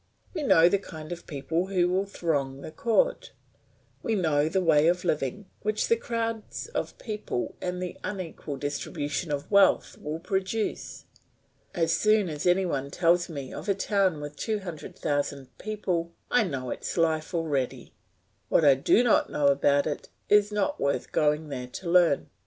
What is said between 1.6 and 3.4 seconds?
who will throng the court.